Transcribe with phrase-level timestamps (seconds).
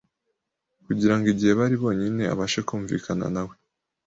[0.85, 3.55] kugira ngo igihe bari bonyine abashe kumvikana nawe.